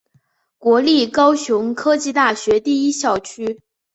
[0.57, 3.61] 国立高雄科技大学第一校区。